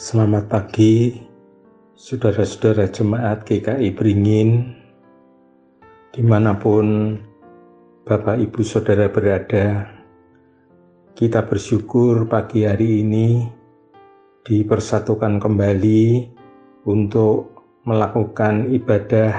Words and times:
Selamat 0.00 0.48
pagi, 0.48 1.12
saudara-saudara 1.92 2.88
jemaat 2.88 3.44
GKI 3.44 3.92
Beringin, 3.92 4.72
di 6.08 6.24
mana 6.24 6.56
pun 6.56 7.20
Bapak 8.08 8.40
Ibu 8.40 8.64
Saudara 8.64 9.12
berada. 9.12 9.92
Kita 11.12 11.44
bersyukur 11.44 12.24
pagi 12.32 12.64
hari 12.64 13.04
ini 13.04 13.44
dipersatukan 14.40 15.36
kembali 15.36 16.32
untuk 16.88 17.60
melakukan 17.84 18.72
ibadah 18.72 19.36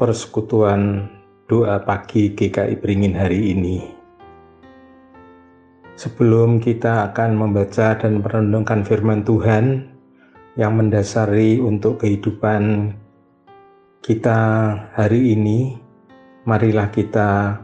persekutuan 0.00 1.04
doa 1.44 1.84
pagi 1.84 2.32
GKI 2.32 2.80
Beringin 2.80 3.12
hari 3.12 3.52
ini. 3.52 3.95
Sebelum 5.96 6.60
kita 6.60 7.08
akan 7.10 7.40
membaca 7.40 7.96
dan 7.96 8.20
merenungkan 8.20 8.84
firman 8.84 9.24
Tuhan 9.24 9.88
yang 10.60 10.76
mendasari 10.76 11.56
untuk 11.56 12.04
kehidupan 12.04 12.92
kita 14.04 14.38
hari 14.92 15.34
ini, 15.34 15.74
marilah 16.44 16.92
kita 16.92 17.58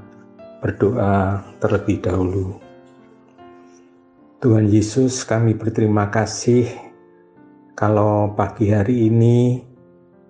berdoa 0.58 1.44
terlebih 1.62 2.02
dahulu. 2.02 2.56
Tuhan 4.42 4.66
Yesus, 4.66 5.22
kami 5.22 5.54
berterima 5.54 6.10
kasih 6.10 6.66
kalau 7.78 8.34
pagi 8.34 8.74
hari 8.74 9.06
ini 9.06 9.62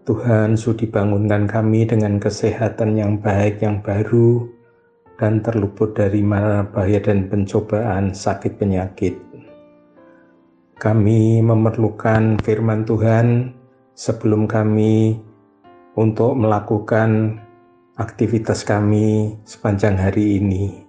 Tuhan 0.04 0.60
sudah 0.60 0.84
dibangunkan 0.84 1.48
kami 1.48 1.88
dengan 1.88 2.20
kesehatan 2.20 3.00
yang 3.00 3.16
baik, 3.24 3.64
yang 3.64 3.80
baru, 3.80 4.51
dan 5.20 5.42
terluput 5.44 5.96
dari 5.96 6.24
mara 6.24 6.64
bahaya 6.64 7.00
dan 7.02 7.28
pencobaan 7.28 8.12
sakit 8.12 8.56
penyakit. 8.56 9.16
Kami 10.78 11.38
memerlukan 11.44 12.42
firman 12.42 12.82
Tuhan 12.82 13.54
sebelum 13.94 14.50
kami 14.50 15.20
untuk 15.94 16.34
melakukan 16.34 17.38
aktivitas 18.00 18.64
kami 18.64 19.36
sepanjang 19.44 19.94
hari 20.00 20.40
ini. 20.40 20.82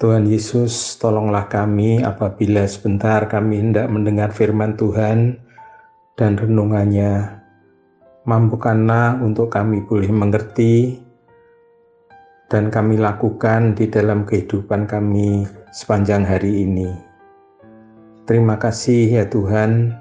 Tuhan 0.00 0.24
Yesus, 0.24 0.96
tolonglah 0.96 1.48
kami 1.52 2.00
apabila 2.00 2.64
sebentar 2.64 3.20
kami 3.28 3.60
hendak 3.60 3.86
mendengar 3.92 4.32
firman 4.32 4.72
Tuhan 4.76 5.36
dan 6.16 6.40
renungannya. 6.40 7.40
Mampukanlah 8.24 9.20
untuk 9.20 9.52
kami 9.52 9.84
boleh 9.84 10.08
mengerti 10.08 11.00
dan 12.50 12.66
kami 12.66 12.98
lakukan 12.98 13.78
di 13.78 13.86
dalam 13.86 14.26
kehidupan 14.26 14.90
kami 14.90 15.46
sepanjang 15.70 16.26
hari 16.26 16.66
ini. 16.66 16.90
Terima 18.26 18.58
kasih 18.58 19.22
ya 19.22 19.24
Tuhan, 19.30 19.94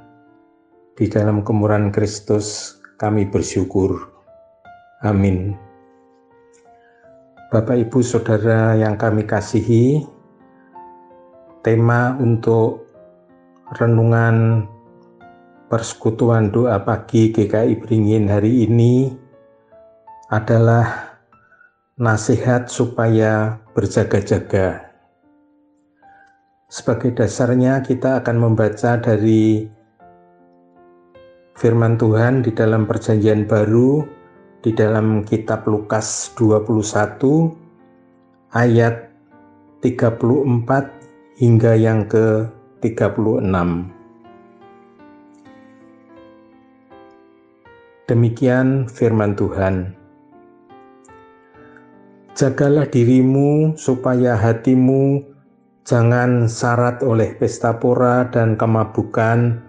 di 0.97 1.05
dalam 1.05 1.45
kemurahan 1.45 1.93
Kristus 1.93 2.77
kami 2.97 3.29
bersyukur. 3.29 4.09
Amin. 5.05 5.53
Bapak, 7.53 7.85
Ibu, 7.85 8.01
Saudara 8.01 8.77
yang 8.77 8.97
kami 8.97 9.25
kasihi, 9.25 10.05
tema 11.65 12.17
untuk 12.17 12.85
renungan 13.77 14.65
persekutuan 15.69 16.49
doa 16.49 16.81
pagi 16.81 17.29
GKI 17.29 17.77
Beringin 17.77 18.29
hari 18.29 18.65
ini 18.69 19.13
adalah 20.29 21.08
nasihat 21.99 22.71
supaya 22.71 23.59
berjaga-jaga. 23.75 24.87
Sebagai 26.71 27.11
dasarnya 27.11 27.83
kita 27.83 28.23
akan 28.23 28.39
membaca 28.39 28.95
dari 28.95 29.67
firman 31.59 31.99
Tuhan 31.99 32.39
di 32.39 32.55
dalam 32.55 32.87
perjanjian 32.87 33.43
baru 33.43 34.07
di 34.63 34.71
dalam 34.71 35.27
kitab 35.27 35.67
Lukas 35.67 36.31
21 36.39 37.51
ayat 38.55 39.11
34 39.83 41.35
hingga 41.35 41.75
yang 41.75 42.07
ke 42.07 42.47
36. 42.79 43.43
Demikian 48.07 48.87
firman 48.87 49.35
Tuhan. 49.35 49.98
Jagalah 52.39 52.87
dirimu 52.87 53.75
supaya 53.75 54.39
hatimu 54.39 55.19
jangan 55.83 56.47
syarat 56.47 57.03
oleh 57.03 57.35
pesta 57.35 57.75
pora 57.75 58.31
dan 58.31 58.55
kemabukan 58.55 59.59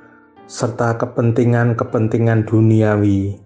serta 0.46 0.94
kepentingan-kepentingan 1.02 2.46
duniawi. 2.46 3.42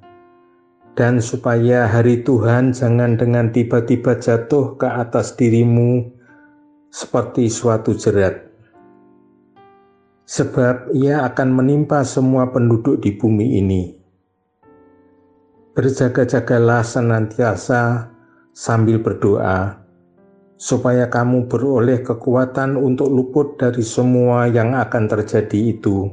Dan 0.93 1.25
supaya 1.25 1.89
hari 1.89 2.21
Tuhan 2.21 2.77
jangan 2.77 3.17
dengan 3.17 3.49
tiba-tiba 3.49 4.21
jatuh 4.21 4.77
ke 4.77 4.93
atas 4.93 5.33
dirimu 5.41 6.05
seperti 6.93 7.49
suatu 7.49 7.97
jerat. 7.97 8.45
Sebab 10.29 10.93
ia 10.93 11.25
akan 11.25 11.49
menimpa 11.49 12.05
semua 12.05 12.53
penduduk 12.53 13.01
di 13.01 13.17
bumi 13.17 13.57
ini. 13.57 13.83
Berjaga-jagalah 15.73 16.85
senantiasa 16.85 18.13
sambil 18.55 19.03
berdoa, 19.03 19.83
supaya 20.55 21.11
kamu 21.11 21.51
beroleh 21.51 22.01
kekuatan 22.07 22.79
untuk 22.79 23.11
luput 23.11 23.59
dari 23.59 23.83
semua 23.83 24.47
yang 24.47 24.73
akan 24.79 25.11
terjadi 25.11 25.75
itu, 25.75 26.09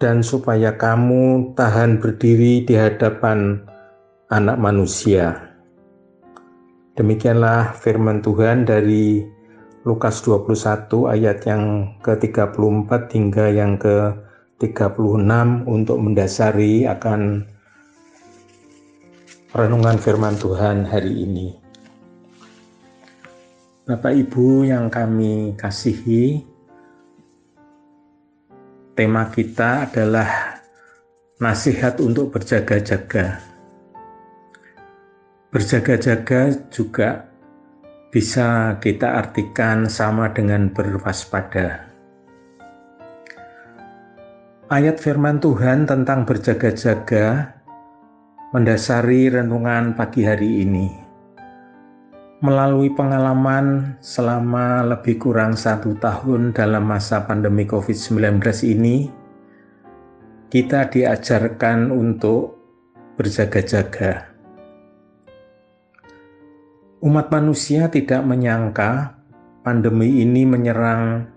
dan 0.00 0.24
supaya 0.24 0.74
kamu 0.74 1.52
tahan 1.52 2.00
berdiri 2.00 2.64
di 2.64 2.74
hadapan 2.74 3.60
Anak 4.32 4.56
Manusia. 4.56 5.36
Demikianlah 6.96 7.78
firman 7.78 8.24
Tuhan 8.24 8.66
dari 8.66 9.22
Lukas 9.86 10.20
21 10.26 11.14
ayat 11.14 11.46
yang 11.46 11.94
ke-34 12.02 12.90
hingga 13.14 13.46
yang 13.54 13.78
ke-36 13.78 15.30
untuk 15.70 15.96
mendasari 16.02 16.84
akan 16.90 17.46
renungan 19.58 19.98
firman 19.98 20.38
Tuhan 20.38 20.86
hari 20.86 21.26
ini. 21.26 21.50
Bapak 23.90 24.14
Ibu 24.14 24.62
yang 24.70 24.86
kami 24.86 25.58
kasihi, 25.58 26.46
tema 28.94 29.26
kita 29.34 29.90
adalah 29.90 30.62
nasihat 31.42 31.98
untuk 31.98 32.30
berjaga-jaga. 32.30 33.42
Berjaga-jaga 35.50 36.54
juga 36.70 37.26
bisa 38.14 38.78
kita 38.78 39.26
artikan 39.26 39.90
sama 39.90 40.30
dengan 40.30 40.70
berwaspada. 40.70 41.90
Ayat 44.70 45.02
firman 45.02 45.42
Tuhan 45.42 45.88
tentang 45.88 46.22
berjaga-jaga 46.22 47.57
mendasari 48.48 49.28
renungan 49.28 49.92
pagi 49.92 50.24
hari 50.24 50.64
ini. 50.64 50.88
Melalui 52.40 52.88
pengalaman 52.96 53.98
selama 54.00 54.88
lebih 54.88 55.20
kurang 55.20 55.52
satu 55.52 55.92
tahun 56.00 56.56
dalam 56.56 56.88
masa 56.88 57.28
pandemi 57.28 57.68
COVID-19 57.68 58.40
ini, 58.72 59.12
kita 60.48 60.88
diajarkan 60.88 61.92
untuk 61.92 62.56
berjaga-jaga. 63.20 64.32
Umat 67.04 67.28
manusia 67.28 67.92
tidak 67.92 68.24
menyangka 68.24 69.12
pandemi 69.60 70.24
ini 70.24 70.48
menyerang 70.48 71.28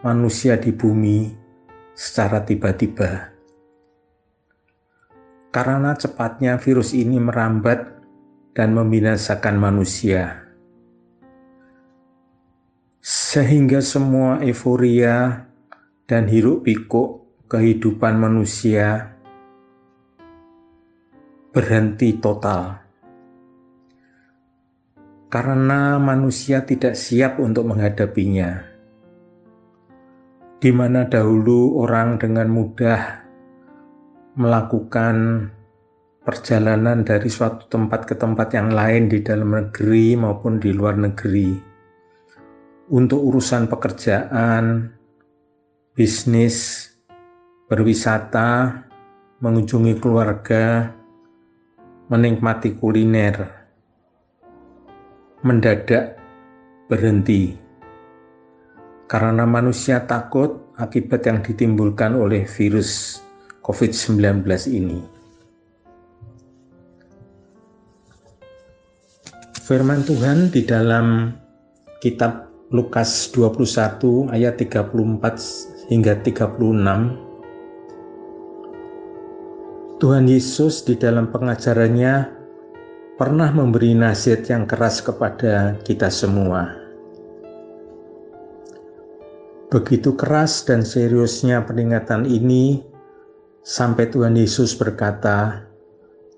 manusia 0.00 0.56
di 0.56 0.72
bumi 0.72 1.28
secara 1.92 2.40
tiba-tiba 2.40 3.33
karena 5.54 5.94
cepatnya 5.94 6.58
virus 6.58 6.90
ini 6.98 7.22
merambat 7.22 7.86
dan 8.58 8.74
membinasakan 8.74 9.54
manusia. 9.54 10.50
Sehingga 12.98 13.78
semua 13.78 14.42
euforia 14.42 15.46
dan 16.10 16.26
hiruk 16.26 16.66
pikuk 16.66 17.22
kehidupan 17.46 18.18
manusia 18.18 19.14
berhenti 21.54 22.18
total. 22.18 22.82
Karena 25.30 26.02
manusia 26.02 26.66
tidak 26.66 26.98
siap 26.98 27.38
untuk 27.38 27.70
menghadapinya. 27.70 28.58
Di 30.58 30.70
mana 30.74 31.06
dahulu 31.06 31.78
orang 31.78 32.18
dengan 32.18 32.50
mudah 32.50 33.23
melakukan 34.34 35.46
perjalanan 36.26 37.06
dari 37.06 37.30
suatu 37.30 37.70
tempat 37.70 38.08
ke 38.08 38.14
tempat 38.18 38.50
yang 38.50 38.74
lain 38.74 39.06
di 39.06 39.22
dalam 39.22 39.54
negeri 39.54 40.18
maupun 40.18 40.58
di 40.58 40.74
luar 40.74 40.98
negeri. 40.98 41.54
Untuk 42.90 43.20
urusan 43.22 43.70
pekerjaan, 43.70 44.92
bisnis, 45.94 46.90
berwisata, 47.70 48.82
mengunjungi 49.40 49.96
keluarga, 50.02 50.92
menikmati 52.12 52.76
kuliner, 52.76 53.48
mendadak 55.40 56.20
berhenti. 56.90 57.56
Karena 59.08 59.48
manusia 59.48 60.04
takut 60.04 60.74
akibat 60.76 61.24
yang 61.24 61.40
ditimbulkan 61.40 62.16
oleh 62.16 62.44
virus 62.48 63.23
COVID-19 63.64 64.44
ini. 64.76 65.00
Firman 69.64 70.04
Tuhan 70.04 70.52
di 70.52 70.60
dalam 70.68 71.32
kitab 72.04 72.52
Lukas 72.68 73.32
21 73.32 74.28
ayat 74.28 74.60
34 74.60 75.88
hingga 75.88 76.20
36 76.20 77.24
Tuhan 80.04 80.24
Yesus 80.28 80.84
di 80.84 81.00
dalam 81.00 81.32
pengajarannya 81.32 82.28
pernah 83.16 83.48
memberi 83.56 83.96
nasihat 83.96 84.44
yang 84.52 84.68
keras 84.68 85.00
kepada 85.00 85.80
kita 85.80 86.12
semua. 86.12 86.76
Begitu 89.72 90.12
keras 90.12 90.60
dan 90.68 90.84
seriusnya 90.84 91.64
peringatan 91.64 92.28
ini 92.28 92.84
sampai 93.64 94.12
Tuhan 94.12 94.36
Yesus 94.36 94.76
berkata, 94.76 95.64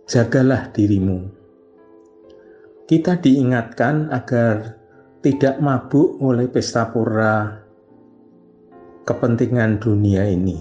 "Jagalah 0.06 0.70
dirimu." 0.70 1.26
Kita 2.87 3.19
diingatkan 3.19 4.14
agar 4.14 4.78
tidak 5.26 5.58
mabuk 5.58 6.23
oleh 6.23 6.46
pesta 6.46 6.87
pora 6.87 7.50
kepentingan 9.02 9.82
dunia 9.82 10.23
ini. 10.31 10.55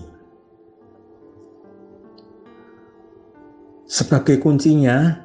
Sebagai 3.85 4.41
kuncinya, 4.41 5.21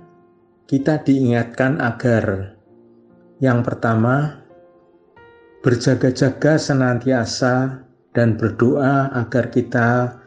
kita 0.69 1.01
diingatkan 1.01 1.81
agar 1.81 2.53
yang 3.41 3.65
pertama 3.65 4.45
berjaga-jaga 5.65 6.61
senantiasa 6.61 7.81
dan 8.13 8.37
berdoa 8.37 9.09
agar 9.17 9.49
kita 9.49 10.20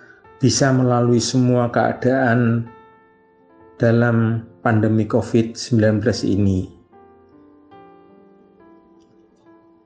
bisa 0.44 0.76
melalui 0.76 1.24
semua 1.24 1.72
keadaan 1.72 2.68
dalam 3.80 4.44
pandemi 4.60 5.08
COVID-19 5.08 6.04
ini. 6.28 6.68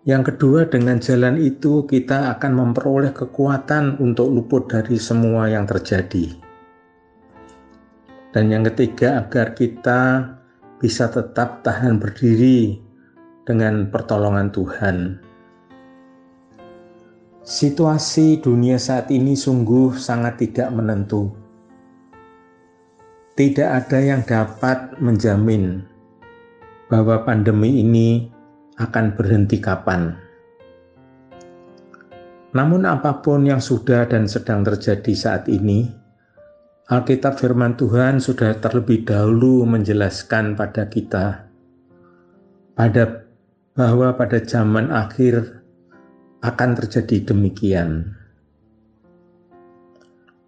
Yang 0.10 0.34
kedua, 0.34 0.66
dengan 0.66 0.98
jalan 0.98 1.38
itu 1.38 1.86
kita 1.86 2.34
akan 2.34 2.58
memperoleh 2.58 3.14
kekuatan 3.14 4.02
untuk 4.02 4.34
luput 4.34 4.66
dari 4.66 4.98
semua 4.98 5.46
yang 5.46 5.70
terjadi. 5.70 6.34
Dan 8.34 8.50
yang 8.50 8.66
ketiga, 8.66 9.22
agar 9.22 9.54
kita 9.54 10.26
bisa 10.82 11.06
tetap 11.14 11.62
tahan 11.62 12.02
berdiri 12.02 12.82
dengan 13.46 13.94
pertolongan 13.94 14.50
Tuhan. 14.50 15.27
Situasi 17.48 18.44
dunia 18.44 18.76
saat 18.76 19.08
ini 19.08 19.32
sungguh 19.32 19.96
sangat 19.96 20.44
tidak 20.44 20.68
menentu. 20.76 21.32
Tidak 23.40 23.64
ada 23.64 24.04
yang 24.04 24.20
dapat 24.28 25.00
menjamin 25.00 25.80
bahwa 26.92 27.24
pandemi 27.24 27.80
ini 27.80 28.28
akan 28.76 29.16
berhenti 29.16 29.64
kapan. 29.64 30.12
Namun, 32.52 32.84
apa 32.84 33.24
pun 33.24 33.48
yang 33.48 33.64
sudah 33.64 34.04
dan 34.12 34.28
sedang 34.28 34.68
terjadi 34.68 35.16
saat 35.16 35.48
ini, 35.48 35.88
Alkitab 36.92 37.40
firman 37.40 37.80
Tuhan 37.80 38.20
sudah 38.20 38.60
terlebih 38.60 39.08
dahulu 39.08 39.64
menjelaskan 39.64 40.60
pada 40.60 40.92
kita 40.92 41.48
pada 42.76 43.24
bahwa 43.72 44.14
pada 44.14 44.38
zaman 44.44 44.92
akhir 44.94 45.57
akan 46.42 46.70
terjadi 46.78 47.34
demikian. 47.34 48.14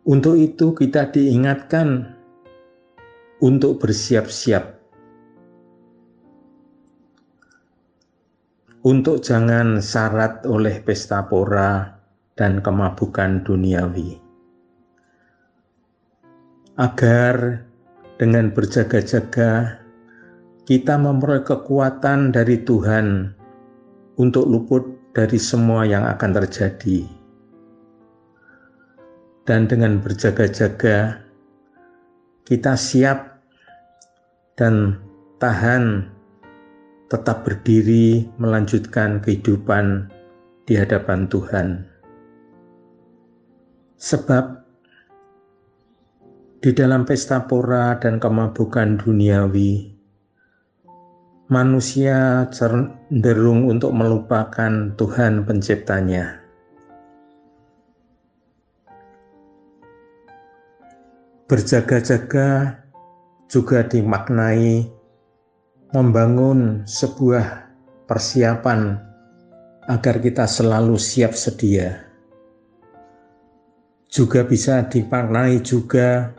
Untuk 0.06 0.38
itu 0.38 0.74
kita 0.74 1.13
diingatkan 1.13 2.18
untuk 3.39 3.81
bersiap-siap 3.81 4.80
untuk 8.80 9.19
jangan 9.19 9.83
syarat 9.83 10.47
oleh 10.47 10.80
pesta 10.80 11.27
pora 11.27 12.00
dan 12.39 12.63
kemabukan 12.63 13.44
duniawi. 13.44 14.15
Agar 16.80 17.68
dengan 18.15 18.56
berjaga-jaga 18.56 19.83
kita 20.63 20.95
memperoleh 20.95 21.44
kekuatan 21.44 22.31
dari 22.31 22.63
Tuhan 22.63 23.36
untuk 24.15 24.47
luput 24.47 24.99
dari 25.14 25.40
semua 25.42 25.86
yang 25.86 26.06
akan 26.06 26.32
terjadi. 26.44 27.06
Dan 29.46 29.66
dengan 29.66 29.98
berjaga-jaga 29.98 31.26
kita 32.46 32.74
siap 32.78 33.42
dan 34.54 34.98
tahan 35.42 36.06
tetap 37.10 37.42
berdiri 37.42 38.30
melanjutkan 38.38 39.18
kehidupan 39.22 40.10
di 40.70 40.78
hadapan 40.78 41.26
Tuhan. 41.26 41.90
Sebab 43.98 44.46
di 46.62 46.72
dalam 46.76 47.08
pesta 47.10 47.50
pora 47.50 47.98
dan 47.98 48.22
kemabukan 48.22 49.02
duniawi, 49.02 49.99
manusia 51.50 52.46
cenderung 52.54 53.66
untuk 53.66 53.90
melupakan 53.90 54.94
Tuhan 54.94 55.50
penciptanya. 55.50 56.38
Berjaga-jaga 61.50 62.77
juga 63.50 63.82
dimaknai 63.82 64.86
membangun 65.89 66.86
sebuah 66.86 67.65
persiapan 68.06 69.01
agar 69.89 70.22
kita 70.22 70.46
selalu 70.46 71.01
siap 71.01 71.34
sedia. 71.34 72.06
Juga 74.06 74.46
bisa 74.46 74.86
dimaknai 74.86 75.65
juga 75.65 76.29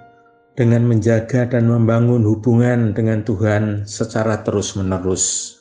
dengan 0.61 0.85
menjaga 0.85 1.49
dan 1.49 1.73
membangun 1.73 2.21
hubungan 2.21 2.93
dengan 2.93 3.25
Tuhan 3.25 3.88
secara 3.88 4.45
terus-menerus. 4.45 5.57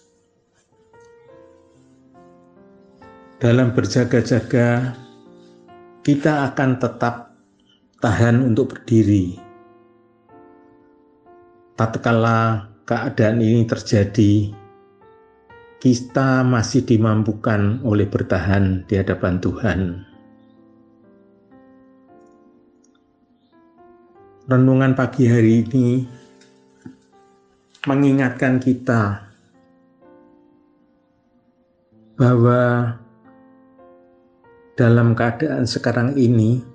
Dalam 3.40 3.72
berjaga-jaga, 3.72 5.00
kita 6.04 6.52
akan 6.52 6.84
tetap 6.84 7.32
tahan 8.04 8.44
untuk 8.44 8.76
berdiri. 8.76 9.40
Tatkala 11.80 12.68
keadaan 12.84 13.40
ini 13.40 13.64
terjadi, 13.64 14.52
kita 15.80 16.44
masih 16.44 16.84
dimampukan 16.84 17.80
oleh 17.88 18.04
bertahan 18.04 18.84
di 18.84 19.00
hadapan 19.00 19.40
Tuhan. 19.40 20.09
Renungan 24.50 24.98
pagi 24.98 25.30
hari 25.30 25.62
ini 25.62 26.10
mengingatkan 27.86 28.58
kita 28.58 29.30
bahwa 32.18 32.98
dalam 34.74 35.14
keadaan 35.14 35.70
sekarang 35.70 36.18
ini, 36.18 36.66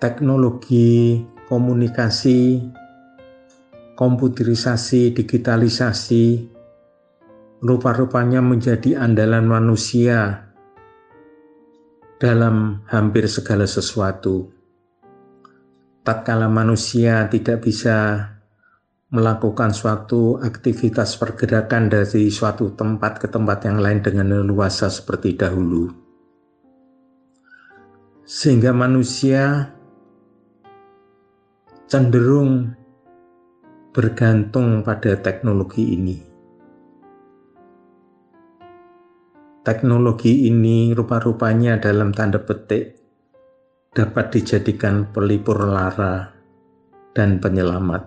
teknologi 0.00 1.20
komunikasi 1.52 2.64
komputerisasi, 4.00 5.12
digitalisasi, 5.12 6.48
rupa-rupanya 7.60 8.40
menjadi 8.40 9.04
andalan 9.04 9.44
manusia 9.44 10.48
dalam 12.16 12.80
hampir 12.88 13.28
segala 13.28 13.68
sesuatu. 13.68 14.59
Tatkala 16.00 16.48
manusia 16.48 17.28
tidak 17.28 17.64
bisa 17.64 18.28
melakukan 19.10 19.74
suatu 19.74 20.40
aktivitas 20.40 21.18
pergerakan 21.20 21.90
dari 21.90 22.30
suatu 22.30 22.72
tempat 22.72 23.20
ke 23.20 23.26
tempat 23.28 23.68
yang 23.68 23.82
lain 23.82 24.00
dengan 24.00 24.32
leluasa 24.32 24.88
seperti 24.88 25.36
dahulu. 25.36 25.92
Sehingga 28.24 28.70
manusia 28.70 29.74
cenderung 31.90 32.72
bergantung 33.90 34.86
pada 34.86 35.18
teknologi 35.18 35.98
ini. 35.98 36.30
teknologi 39.60 40.48
ini 40.48 40.96
rupa-rupanya 40.96 41.76
dalam 41.78 42.10
tanda 42.16 42.40
petik 42.40 42.99
dapat 43.90 44.30
dijadikan 44.38 45.10
pelipur 45.10 45.66
lara 45.66 46.30
dan 47.10 47.42
penyelamat. 47.42 48.06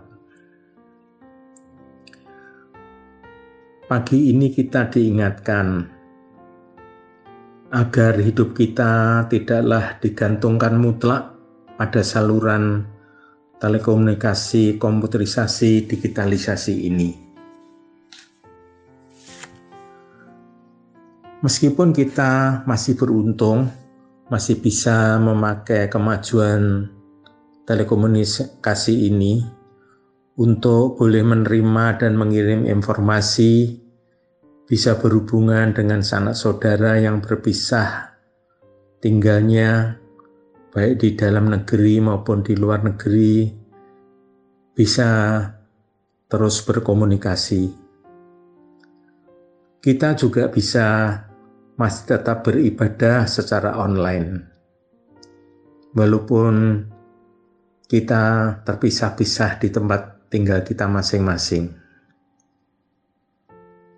Pagi 3.92 4.32
ini 4.32 4.48
kita 4.48 4.88
diingatkan 4.88 5.84
agar 7.76 8.16
hidup 8.16 8.56
kita 8.56 9.28
tidaklah 9.28 10.00
digantungkan 10.00 10.80
mutlak 10.80 11.36
pada 11.76 12.00
saluran 12.00 12.88
telekomunikasi, 13.60 14.80
komputerisasi, 14.80 15.84
digitalisasi 15.84 16.76
ini. 16.88 17.12
Meskipun 21.44 21.92
kita 21.92 22.64
masih 22.64 22.96
beruntung, 22.96 23.83
masih 24.34 24.58
bisa 24.58 25.22
memakai 25.22 25.94
kemajuan 25.94 26.90
telekomunikasi 27.70 29.14
ini 29.14 29.46
untuk 30.42 30.98
boleh 30.98 31.22
menerima 31.22 32.02
dan 32.02 32.18
mengirim 32.18 32.66
informasi, 32.66 33.78
bisa 34.66 34.98
berhubungan 34.98 35.78
dengan 35.78 36.02
sanak 36.02 36.34
saudara 36.34 36.98
yang 36.98 37.22
berpisah 37.22 38.18
tinggalnya 38.98 40.02
baik 40.74 40.98
di 40.98 41.10
dalam 41.14 41.54
negeri 41.54 42.02
maupun 42.02 42.42
di 42.42 42.58
luar 42.58 42.82
negeri, 42.82 43.54
bisa 44.74 45.46
terus 46.26 46.66
berkomunikasi. 46.66 47.70
Kita 49.78 50.18
juga 50.18 50.50
bisa 50.50 51.14
masih 51.74 52.18
tetap 52.18 52.46
beribadah 52.46 53.26
secara 53.26 53.74
online. 53.78 54.46
Walaupun 55.94 56.86
kita 57.90 58.58
terpisah-pisah 58.66 59.62
di 59.62 59.70
tempat 59.70 60.30
tinggal 60.34 60.66
kita 60.66 60.90
masing-masing. 60.90 61.70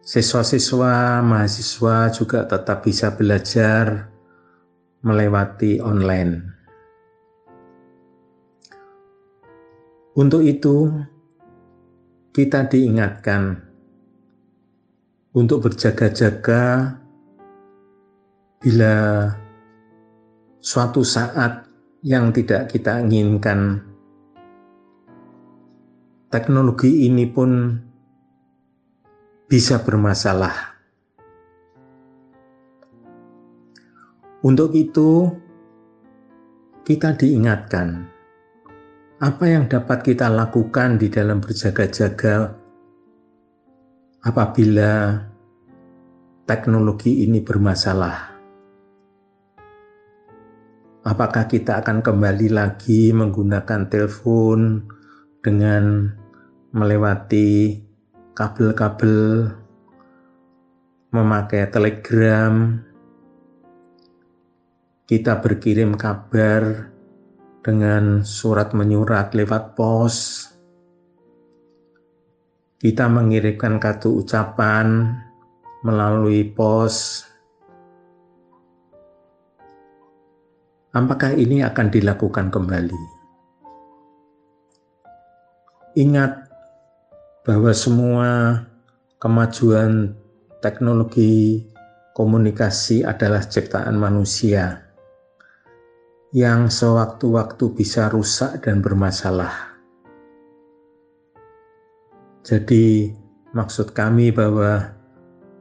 Siswa-siswa, 0.05 1.23
mahasiswa 1.23 2.11
juga 2.11 2.43
tetap 2.45 2.83
bisa 2.83 3.15
belajar 3.15 4.11
melewati 5.01 5.79
online. 5.79 6.53
Untuk 10.15 10.43
itu, 10.43 10.91
kita 12.35 12.67
diingatkan 12.67 13.63
untuk 15.35 15.71
berjaga-jaga 15.71 16.95
bila 18.65 19.29
suatu 20.57 21.05
saat 21.05 21.69
yang 22.01 22.33
tidak 22.33 22.73
kita 22.73 22.97
inginkan, 22.97 23.77
teknologi 26.33 27.05
ini 27.05 27.29
pun 27.29 27.77
bisa 29.45 29.85
bermasalah. 29.85 30.73
Untuk 34.41 34.73
itu, 34.73 35.29
kita 36.89 37.13
diingatkan 37.21 38.09
apa 39.21 39.45
yang 39.45 39.69
dapat 39.69 40.01
kita 40.01 40.25
lakukan 40.25 40.97
di 40.97 41.13
dalam 41.13 41.37
berjaga-jaga 41.37 42.49
apabila 44.25 45.21
teknologi 46.49 47.29
ini 47.29 47.45
bermasalah. 47.45 48.34
Apakah 51.05 51.45
kita 51.45 51.85
akan 51.85 52.01
kembali 52.01 52.49
lagi 52.49 53.13
menggunakan 53.13 53.85
telepon 53.93 54.89
dengan 55.37 56.09
melewati 56.73 57.77
kabel-kabel, 58.33 59.53
memakai 61.13 61.69
telegram, 61.69 62.81
kita 65.05 65.45
berkirim 65.45 65.93
kabar 65.93 66.89
dengan 67.61 68.25
surat 68.25 68.73
menyurat 68.73 69.29
lewat 69.37 69.77
pos, 69.77 70.49
kita 72.81 73.05
mengirimkan 73.05 73.77
kartu 73.77 74.25
ucapan 74.25 75.21
melalui 75.85 76.49
pos, 76.49 77.29
apakah 80.95 81.35
ini 81.35 81.59
akan 81.59 81.91
dilakukan 81.91 82.47
kembali? 82.47 83.01
Ingat 85.99 86.47
bahwa 87.43 87.71
semua 87.75 88.29
kemajuan 89.19 90.15
teknologi 90.63 91.67
komunikasi 92.15 93.03
adalah 93.03 93.43
ciptaan 93.43 93.99
manusia 93.99 94.87
yang 96.31 96.71
sewaktu-waktu 96.71 97.65
bisa 97.75 98.07
rusak 98.11 98.63
dan 98.63 98.79
bermasalah. 98.79 99.75
Jadi, 102.43 103.11
maksud 103.55 103.95
kami 103.95 104.35
bahwa 104.35 104.95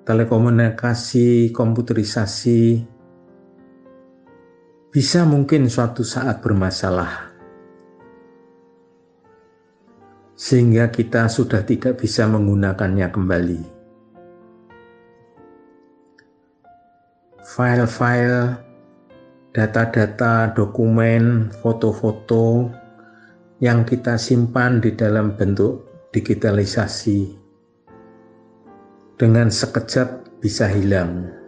telekomunikasi, 0.02 1.54
komputerisasi 1.54 2.93
bisa 4.94 5.26
mungkin 5.26 5.66
suatu 5.66 6.06
saat 6.06 6.38
bermasalah, 6.38 7.34
sehingga 10.38 10.86
kita 10.86 11.26
sudah 11.26 11.66
tidak 11.66 11.98
bisa 11.98 12.30
menggunakannya 12.30 13.10
kembali. 13.10 13.62
File-file, 17.42 18.54
data-data, 19.50 20.54
dokumen, 20.54 21.50
foto-foto 21.58 22.70
yang 23.58 23.82
kita 23.82 24.14
simpan 24.14 24.78
di 24.78 24.94
dalam 24.94 25.34
bentuk 25.34 25.90
digitalisasi 26.14 27.34
dengan 29.18 29.50
sekejap 29.50 30.38
bisa 30.38 30.70
hilang. 30.70 31.43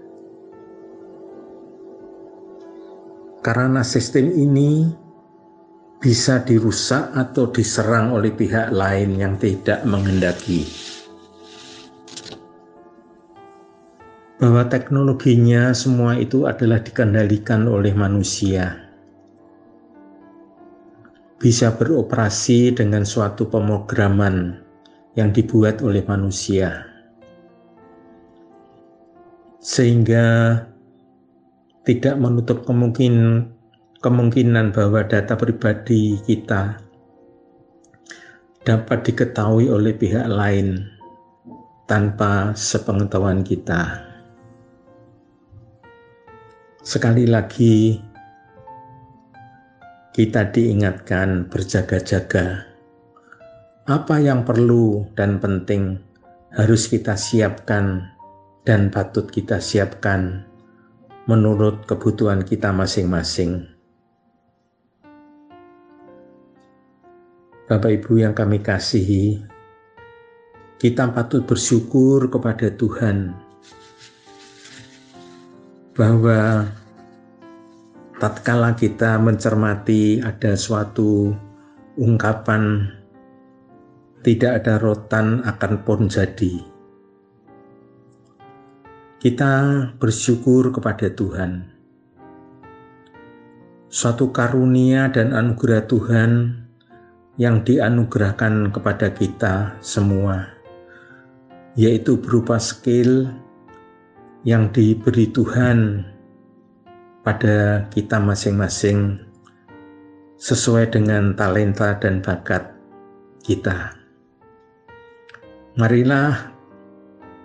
Karena 3.46 3.86
sistem 3.86 4.34
ini 4.34 4.90
bisa 6.02 6.42
dirusak 6.42 7.14
atau 7.14 7.46
diserang 7.46 8.10
oleh 8.10 8.34
pihak 8.34 8.74
lain 8.74 9.14
yang 9.14 9.38
tidak 9.38 9.86
menghendaki. 9.86 10.66
Bahwa 14.42 14.66
teknologinya 14.66 15.70
semua 15.78 16.18
itu 16.18 16.50
adalah 16.50 16.82
dikendalikan 16.82 17.70
oleh 17.70 17.94
manusia. 17.94 18.82
Bisa 21.38 21.70
beroperasi 21.70 22.74
dengan 22.74 23.06
suatu 23.06 23.46
pemrograman 23.46 24.58
yang 25.14 25.30
dibuat 25.30 25.86
oleh 25.86 26.02
manusia. 26.02 26.82
Sehingga 29.62 30.26
tidak 31.86 32.18
menutup 32.18 32.66
kemungkinan 32.66 33.54
kemungkinan 34.02 34.74
bahwa 34.74 35.06
data 35.06 35.38
pribadi 35.38 36.18
kita 36.26 36.82
dapat 38.66 39.06
diketahui 39.06 39.70
oleh 39.70 39.94
pihak 39.94 40.26
lain 40.26 40.82
tanpa 41.86 42.50
sepengetahuan 42.58 43.46
kita. 43.46 44.02
Sekali 46.82 47.30
lagi, 47.30 48.02
kita 50.10 50.50
diingatkan 50.50 51.46
berjaga-jaga. 51.46 52.66
Apa 53.86 54.18
yang 54.18 54.42
perlu 54.42 55.06
dan 55.14 55.38
penting 55.38 56.02
harus 56.50 56.90
kita 56.90 57.14
siapkan 57.14 58.10
dan 58.66 58.90
patut 58.90 59.30
kita 59.30 59.62
siapkan 59.62 60.42
menurut 61.26 61.90
kebutuhan 61.90 62.46
kita 62.46 62.70
masing-masing. 62.70 63.66
Bapak 67.66 67.98
Ibu 67.98 68.22
yang 68.22 68.30
kami 68.30 68.62
kasihi, 68.62 69.42
kita 70.78 71.10
patut 71.10 71.42
bersyukur 71.42 72.30
kepada 72.30 72.70
Tuhan 72.70 73.34
bahwa 75.98 76.70
tatkala 78.22 78.78
kita 78.78 79.18
mencermati 79.18 80.22
ada 80.22 80.54
suatu 80.54 81.34
ungkapan 81.98 82.86
tidak 84.22 84.62
ada 84.62 84.78
rotan 84.78 85.42
akan 85.42 85.82
pun 85.82 86.06
jadi 86.06 86.75
kita 89.16 89.52
bersyukur 89.96 90.68
kepada 90.76 91.08
Tuhan. 91.08 91.72
Suatu 93.88 94.28
karunia 94.28 95.08
dan 95.08 95.32
anugerah 95.32 95.88
Tuhan 95.88 96.52
yang 97.40 97.64
dianugerahkan 97.64 98.72
kepada 98.76 99.08
kita 99.16 99.80
semua, 99.80 100.52
yaitu 101.80 102.20
berupa 102.20 102.60
skill 102.60 103.32
yang 104.44 104.68
diberi 104.68 105.32
Tuhan 105.32 106.04
pada 107.24 107.88
kita 107.88 108.20
masing-masing 108.20 109.16
sesuai 110.36 110.92
dengan 110.92 111.32
talenta 111.32 111.96
dan 111.96 112.20
bakat 112.20 112.68
kita. 113.40 113.96
Marilah 115.80 116.55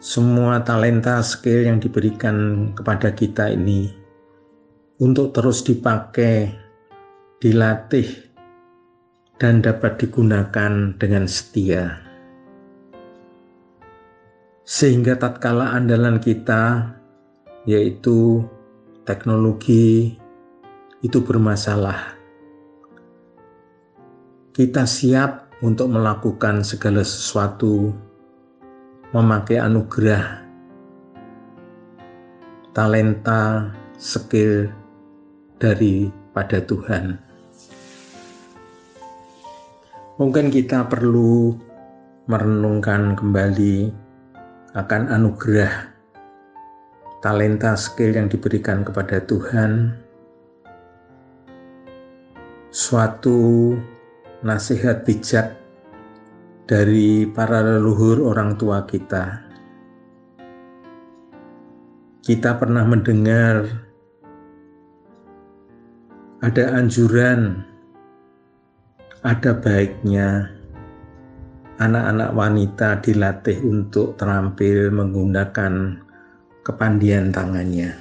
semua 0.01 0.58
talenta 0.65 1.22
skill 1.22 1.70
yang 1.70 1.77
diberikan 1.77 2.70
kepada 2.74 3.13
kita 3.13 3.53
ini 3.53 3.93
untuk 4.98 5.29
terus 5.29 5.62
dipakai, 5.62 6.50
dilatih, 7.38 8.10
dan 9.38 9.62
dapat 9.62 10.01
digunakan 10.01 10.98
dengan 10.98 11.29
setia. 11.29 12.01
Sehingga 14.65 15.22
tatkala 15.22 15.77
andalan 15.77 16.17
kita 16.17 16.98
yaitu 17.70 18.41
teknologi 19.05 20.17
itu 21.05 21.17
bermasalah 21.22 22.22
kita 24.51 24.84
siap 24.84 25.48
untuk 25.63 25.88
melakukan 25.88 26.60
segala 26.67 27.08
sesuatu, 27.08 27.96
memakai 29.12 29.60
anugerah, 29.60 30.39
talenta, 32.72 33.70
skill 34.00 34.72
daripada 35.60 36.63
Tuhan. 36.63 37.20
Mungkin 40.15 40.48
kita 40.48 40.88
perlu 40.88 41.56
merenungkan 42.32 43.20
kembali 43.20 43.91
akan 44.80 45.03
anugerah 45.12 45.91
talenta 47.22 47.77
skill 47.77 48.18
yang 48.18 48.25
diberikan 48.25 48.82
kepada 48.82 49.22
Tuhan, 49.22 49.94
suatu 52.74 53.77
nasihat 54.41 55.06
bijak 55.06 55.61
dari 56.72 57.28
para 57.28 57.60
leluhur 57.60 58.32
orang 58.32 58.56
tua 58.56 58.88
kita. 58.88 59.44
Kita 62.24 62.56
pernah 62.56 62.88
mendengar 62.88 63.68
ada 66.40 66.63
anjuran, 66.80 67.60
ada 69.20 69.51
baiknya 69.51 70.48
anak-anak 71.75 72.32
wanita 72.40 73.04
dilatih 73.04 73.60
untuk 73.68 74.16
terampil 74.16 74.96
menggunakan 74.96 76.00
kepandian 76.63 77.36
tangannya 77.36 77.92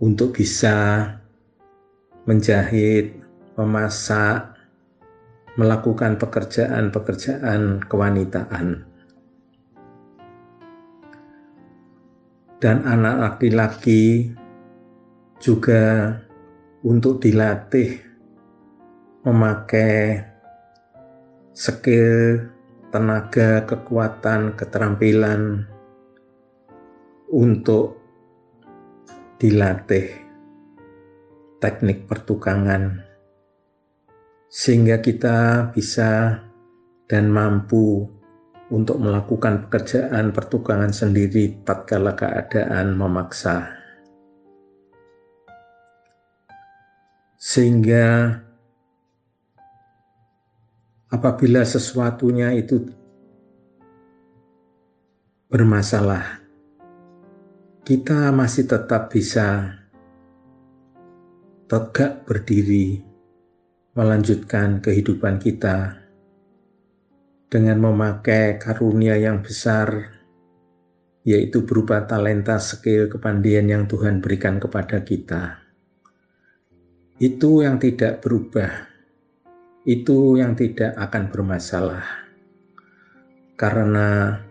untuk 0.00 0.32
bisa 0.32 1.12
menjahit, 2.24 3.20
memasak, 3.60 4.53
melakukan 5.54 6.18
pekerjaan-pekerjaan 6.18 7.86
kewanitaan. 7.86 8.86
Dan 12.58 12.82
anak 12.88 13.14
laki-laki 13.20 14.32
juga 15.36 16.16
untuk 16.80 17.20
dilatih 17.20 18.00
memakai 19.24 20.24
skill, 21.52 22.50
tenaga, 22.88 23.62
kekuatan, 23.68 24.56
keterampilan 24.56 25.68
untuk 27.28 28.00
dilatih 29.38 30.08
teknik 31.60 32.08
pertukangan 32.08 33.13
sehingga 34.54 35.02
kita 35.02 35.66
bisa 35.74 36.38
dan 37.10 37.26
mampu 37.26 38.06
untuk 38.70 39.02
melakukan 39.02 39.66
pekerjaan 39.66 40.30
pertukangan 40.30 40.94
sendiri 40.94 41.66
tatkala 41.66 42.14
keadaan 42.14 42.94
memaksa. 42.94 43.74
Sehingga 47.34 48.38
apabila 51.10 51.66
sesuatunya 51.66 52.54
itu 52.54 52.94
bermasalah, 55.50 56.46
kita 57.82 58.30
masih 58.30 58.70
tetap 58.70 59.10
bisa 59.10 59.82
tegak 61.66 62.22
berdiri 62.22 63.13
melanjutkan 63.94 64.82
kehidupan 64.82 65.38
kita 65.38 66.02
dengan 67.46 67.78
memakai 67.78 68.58
karunia 68.58 69.14
yang 69.14 69.38
besar, 69.38 70.18
yaitu 71.22 71.62
berupa 71.62 72.02
talenta, 72.02 72.58
skill, 72.58 73.06
kepandian 73.06 73.70
yang 73.70 73.86
Tuhan 73.86 74.18
berikan 74.18 74.58
kepada 74.58 74.98
kita. 75.06 75.62
Itu 77.22 77.62
yang 77.62 77.78
tidak 77.78 78.18
berubah, 78.18 78.90
itu 79.86 80.42
yang 80.42 80.58
tidak 80.58 80.98
akan 80.98 81.30
bermasalah, 81.30 82.02
karena 83.54 84.42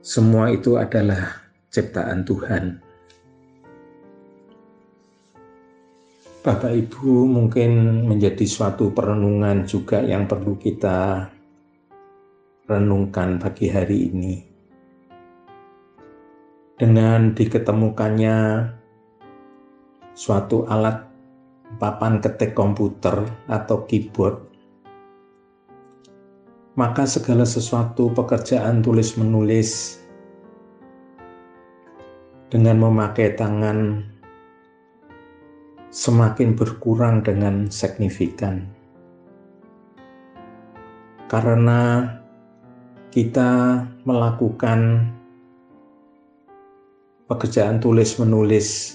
semua 0.00 0.48
itu 0.48 0.80
adalah 0.80 1.44
ciptaan 1.68 2.24
Tuhan. 2.24 2.87
Bapak 6.38 6.70
Ibu 6.70 7.26
mungkin 7.26 8.06
menjadi 8.06 8.46
suatu 8.46 8.94
perenungan 8.94 9.66
juga 9.66 9.98
yang 10.06 10.30
perlu 10.30 10.54
kita 10.54 11.26
renungkan 12.70 13.42
pagi 13.42 13.66
hari 13.66 14.06
ini. 14.06 14.34
Dengan 16.78 17.34
diketemukannya 17.34 18.70
suatu 20.14 20.62
alat 20.70 21.10
papan 21.82 22.22
ketik 22.22 22.54
komputer 22.54 23.18
atau 23.50 23.82
keyboard, 23.90 24.38
maka 26.78 27.02
segala 27.02 27.42
sesuatu 27.42 28.14
pekerjaan 28.14 28.78
tulis-menulis 28.78 29.98
dengan 32.46 32.78
memakai 32.78 33.34
tangan 33.34 34.06
semakin 35.98 36.54
berkurang 36.54 37.26
dengan 37.26 37.66
signifikan. 37.66 38.62
Karena 41.26 42.06
kita 43.10 43.82
melakukan 44.06 45.10
pekerjaan 47.26 47.82
tulis-menulis 47.82 48.94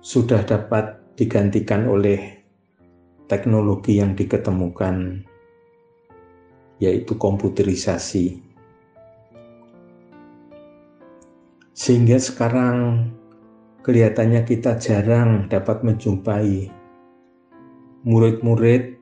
sudah 0.00 0.40
dapat 0.40 0.96
digantikan 1.20 1.84
oleh 1.84 2.40
teknologi 3.28 4.00
yang 4.00 4.16
diketemukan, 4.16 5.20
yaitu 6.80 7.12
komputerisasi. 7.20 8.40
Sehingga 11.76 12.16
sekarang 12.16 13.12
kelihatannya 13.80 14.44
kita 14.44 14.76
jarang 14.76 15.48
dapat 15.48 15.80
menjumpai 15.80 16.68
murid-murid 18.04 18.96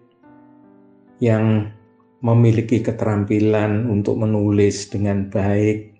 yang 1.18 1.74
memiliki 2.22 2.82
keterampilan 2.82 3.86
untuk 3.90 4.18
menulis 4.18 4.90
dengan 4.90 5.26
baik, 5.30 5.94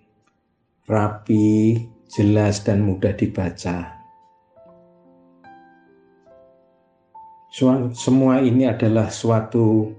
rapi, 0.87 1.79
jelas, 2.11 2.63
dan 2.63 2.83
mudah 2.83 3.15
dibaca. 3.15 3.99
Semua 7.95 8.39
ini 8.39 8.67
adalah 8.67 9.11
suatu 9.11 9.91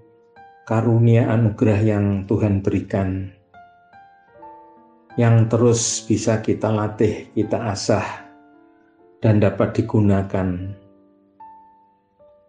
karunia 0.65 1.29
anugerah 1.29 1.81
yang 1.85 2.05
Tuhan 2.25 2.65
berikan, 2.65 3.29
yang 5.21 5.49
terus 5.53 6.05
bisa 6.05 6.41
kita 6.41 6.73
latih, 6.73 7.29
kita 7.37 7.75
asah 7.75 8.30
dan 9.21 9.37
dapat 9.41 9.77
digunakan 9.77 10.49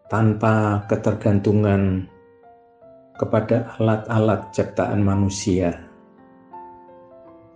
tanpa 0.08 0.84
ketergantungan 0.88 2.08
kepada 3.20 3.76
alat-alat 3.80 4.52
ciptaan 4.56 5.04
manusia. 5.04 5.92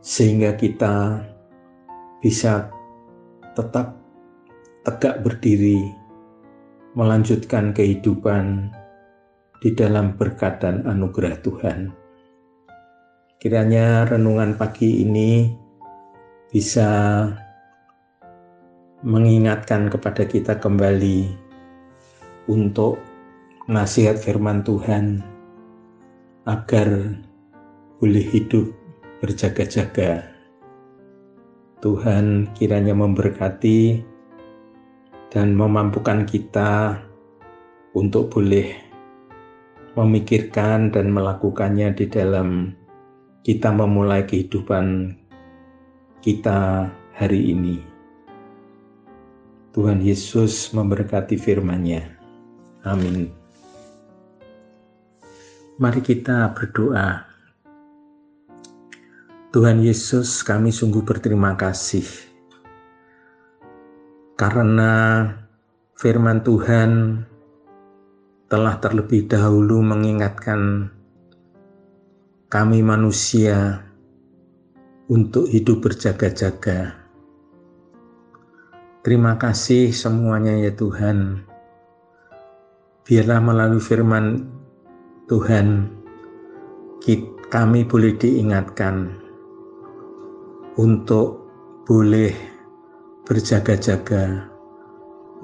sehingga 0.05 0.53
kita 0.53 1.17
bisa 2.21 2.69
tetap 3.57 3.97
tegak 4.85 5.25
berdiri, 5.25 5.81
melanjutkan 6.93 7.73
kehidupan 7.73 8.69
di 9.65 9.73
dalam 9.73 10.13
berkat 10.13 10.61
dan 10.61 10.85
anugerah 10.85 11.41
Tuhan. 11.41 11.89
Kiranya 13.41 14.05
renungan 14.05 14.53
pagi 14.61 15.01
ini 15.01 15.49
bisa 16.53 17.25
mengingatkan 19.05 19.85
kepada 19.93 20.25
kita 20.25 20.57
kembali 20.57 21.29
untuk 22.49 22.97
nasihat 23.69 24.17
firman 24.17 24.65
Tuhan 24.65 25.21
agar 26.49 27.13
boleh 28.01 28.25
hidup 28.33 28.73
berjaga-jaga. 29.21 30.25
Tuhan 31.85 32.49
kiranya 32.57 32.97
memberkati 32.97 34.01
dan 35.29 35.53
memampukan 35.53 36.25
kita 36.25 36.97
untuk 37.93 38.33
boleh 38.33 38.73
memikirkan 39.93 40.89
dan 40.89 41.13
melakukannya 41.13 41.93
di 41.93 42.09
dalam 42.09 42.73
kita 43.45 43.69
memulai 43.69 44.25
kehidupan 44.25 45.13
kita 46.25 46.89
hari 47.13 47.53
ini. 47.53 47.94
Tuhan 49.75 49.99
Yesus 49.99 50.71
memberkati 50.71 51.35
firman-Nya. 51.35 52.15
Amin. 52.87 53.27
Mari 55.75 55.99
kita 55.99 56.55
berdoa. 56.55 57.27
Tuhan 59.51 59.83
Yesus, 59.83 60.39
kami 60.47 60.71
sungguh 60.71 61.03
berterima 61.03 61.59
kasih 61.59 62.07
karena 64.35 65.31
firman 65.95 66.43
Tuhan 66.43 67.23
telah 68.51 68.75
terlebih 68.83 69.31
dahulu 69.31 69.79
mengingatkan 69.79 70.91
kami 72.51 72.83
manusia 72.83 73.79
untuk 75.07 75.47
hidup 75.47 75.87
berjaga-jaga. 75.87 77.04
Terima 79.05 79.37
kasih 79.37 79.93
semuanya 79.93 80.57
ya 80.57 80.73
Tuhan 80.73 81.45
biarlah 83.05 83.37
melalui 83.37 83.77
firman 83.77 84.49
Tuhan 85.29 85.93
kami 87.53 87.85
boleh 87.85 88.17
diingatkan 88.17 89.13
untuk 90.81 91.45
boleh 91.85 92.33
berjaga-jaga 93.29 94.49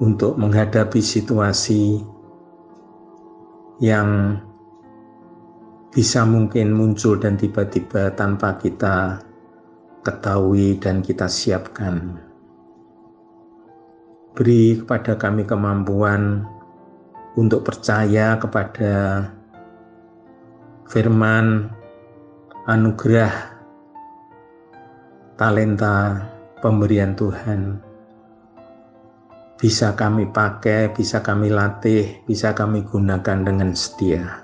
untuk 0.02 0.34
menghadapi 0.34 0.98
situasi 0.98 2.02
yang 3.78 4.42
bisa 5.94 6.26
mungkin 6.26 6.74
muncul 6.74 7.14
dan 7.14 7.38
tiba-tiba 7.38 8.10
tanpa 8.18 8.58
kita 8.58 9.22
ketahui 10.02 10.82
dan 10.82 10.98
kita 10.98 11.30
siapkan. 11.30 12.31
Beri 14.32 14.80
kepada 14.80 15.20
kami 15.20 15.44
kemampuan 15.44 16.48
untuk 17.36 17.68
percaya 17.68 18.40
kepada 18.40 19.28
firman 20.88 21.68
anugerah 22.64 23.52
talenta 25.36 26.24
pemberian 26.64 27.12
Tuhan 27.12 27.92
bisa 29.62 29.94
kami 29.94 30.26
pakai, 30.26 30.90
bisa 30.90 31.22
kami 31.22 31.46
latih, 31.46 32.26
bisa 32.26 32.50
kami 32.50 32.82
gunakan 32.82 33.46
dengan 33.46 33.70
setia. 33.78 34.42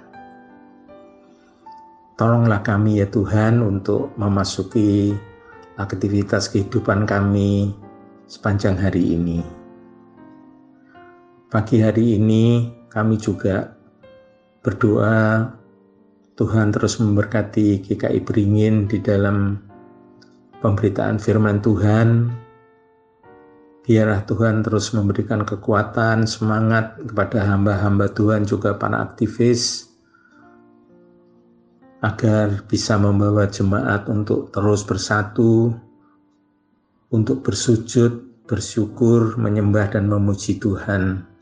Tolonglah 2.14 2.62
kami 2.62 3.03
ya 3.03 3.07
Tuhan 3.11 3.59
untuk 3.59 4.14
memasuki 4.14 5.18
aktivitas 5.74 6.55
kehidupan 6.55 7.03
kami 7.03 7.74
sepanjang 8.31 8.79
hari 8.79 9.18
ini. 9.18 9.58
Pagi 11.49 11.81
hari 11.81 12.21
ini 12.21 12.69
kami 12.93 13.17
juga 13.17 13.73
berdoa 14.61 15.49
Tuhan 16.37 16.69
terus 16.77 17.01
memberkati 17.01 17.89
GKI 17.89 18.21
Beringin 18.21 18.85
di 18.85 19.01
dalam 19.01 19.57
pemberitaan 20.61 21.17
firman 21.17 21.65
Tuhan. 21.65 22.29
Biarlah 23.81 24.29
Tuhan 24.29 24.61
terus 24.61 24.93
memberikan 24.93 25.49
kekuatan, 25.49 26.29
semangat 26.29 27.01
kepada 27.01 27.41
hamba-hamba 27.41 28.13
Tuhan 28.13 28.45
juga 28.45 28.77
para 28.77 29.01
aktivis 29.09 29.89
agar 32.05 32.61
bisa 32.69 33.01
membawa 33.01 33.49
jemaat 33.49 34.05
untuk 34.13 34.53
terus 34.53 34.85
bersatu, 34.85 35.73
untuk 37.09 37.41
bersujud, 37.41 38.45
bersyukur, 38.45 39.41
menyembah 39.41 39.97
dan 39.97 40.13
memuji 40.13 40.61
Tuhan. 40.61 41.38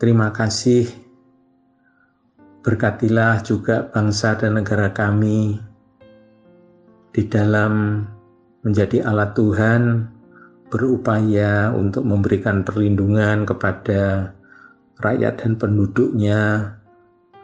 Terima 0.00 0.32
kasih. 0.32 0.88
Berkatilah 2.64 3.44
juga 3.44 3.84
bangsa 3.92 4.32
dan 4.32 4.56
negara 4.56 4.88
kami 4.96 5.60
di 7.12 7.22
dalam 7.28 8.00
menjadi 8.64 9.04
alat 9.04 9.36
Tuhan, 9.36 10.08
berupaya 10.72 11.68
untuk 11.76 12.08
memberikan 12.08 12.64
perlindungan 12.64 13.44
kepada 13.44 14.32
rakyat 15.04 15.44
dan 15.44 15.60
penduduknya 15.60 16.72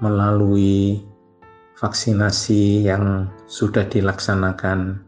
melalui 0.01 1.05
vaksinasi 1.77 2.89
yang 2.89 3.29
sudah 3.45 3.85
dilaksanakan 3.85 5.05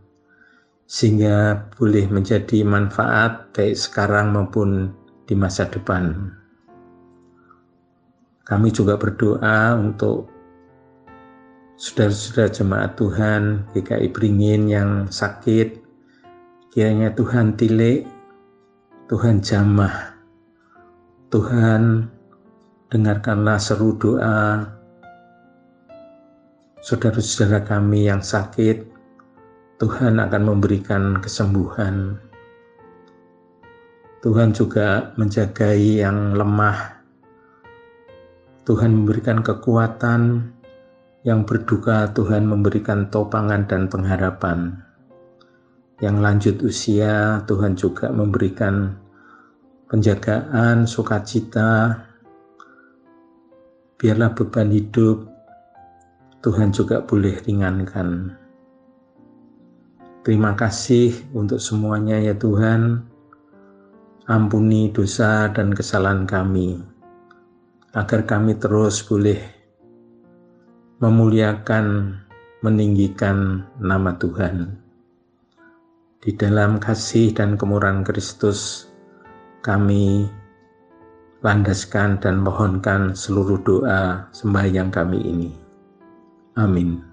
sehingga 0.85 1.69
boleh 1.81 2.13
menjadi 2.13 2.61
manfaat 2.61 3.57
baik 3.57 3.73
sekarang 3.73 4.37
maupun 4.37 4.93
di 5.25 5.33
masa 5.33 5.65
depan. 5.65 6.38
Kami 8.49 8.73
juga 8.73 8.97
berdoa 8.97 9.77
untuk 9.77 10.33
saudara-saudara 11.77 12.49
jemaat 12.49 12.97
Tuhan 12.97 13.69
GKI 13.77 14.09
Beringin 14.09 14.73
yang 14.73 14.91
sakit. 15.13 15.85
Kiranya 16.73 17.13
Tuhan 17.13 17.61
tilik, 17.61 18.09
Tuhan 19.13 19.45
jamah, 19.45 20.17
Tuhan 21.29 22.09
dengarkanlah 22.89 23.61
seru 23.61 23.93
doa 24.01 24.65
saudara-saudara 26.81 27.69
kami 27.69 28.09
yang 28.09 28.25
sakit. 28.25 28.89
Tuhan 29.77 30.17
akan 30.25 30.43
memberikan 30.43 31.21
kesembuhan. 31.21 32.17
Tuhan 34.25 34.57
juga 34.57 35.13
menjagai 35.15 36.01
yang 36.01 36.35
lemah 36.35 36.98
Tuhan 38.69 38.93
memberikan 38.93 39.41
kekuatan, 39.41 40.53
yang 41.25 41.49
berduka 41.49 42.13
Tuhan 42.13 42.45
memberikan 42.45 43.09
topangan 43.09 43.65
dan 43.65 43.89
pengharapan. 43.89 44.85
Yang 46.05 46.17
lanjut 46.21 46.57
usia 46.61 47.15
Tuhan 47.49 47.81
juga 47.81 48.13
memberikan 48.13 48.93
penjagaan, 49.89 50.85
sukacita, 50.85 51.97
biarlah 53.97 54.37
beban 54.37 54.69
hidup 54.69 55.25
Tuhan 56.45 56.69
juga 56.69 57.01
boleh 57.01 57.41
ringankan. 57.49 58.37
Terima 60.29 60.53
kasih 60.53 61.17
untuk 61.33 61.57
semuanya 61.57 62.21
ya 62.21 62.37
Tuhan. 62.37 63.01
Ampuni 64.29 64.93
dosa 64.93 65.49
dan 65.57 65.73
kesalahan 65.73 66.29
kami 66.29 66.98
agar 67.99 68.23
kami 68.23 68.55
terus 68.55 69.03
boleh 69.03 69.43
memuliakan, 71.03 72.15
meninggikan 72.63 73.67
nama 73.83 74.15
Tuhan. 74.15 74.79
Di 76.23 76.31
dalam 76.39 76.79
kasih 76.79 77.35
dan 77.35 77.59
kemurahan 77.59 78.07
Kristus, 78.07 78.87
kami 79.67 80.31
landaskan 81.43 82.23
dan 82.23 82.39
mohonkan 82.43 83.19
seluruh 83.19 83.59
doa 83.67 84.31
sembahyang 84.31 84.95
kami 84.95 85.19
ini. 85.19 85.51
Amin. 86.55 87.08